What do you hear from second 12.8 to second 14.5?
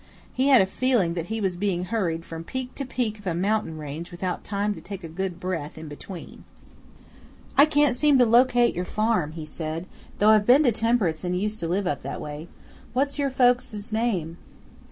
What's your folks' name?"